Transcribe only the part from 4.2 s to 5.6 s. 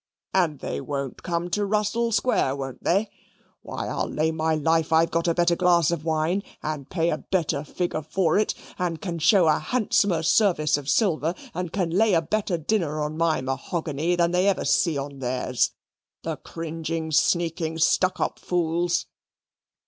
my life I've got a better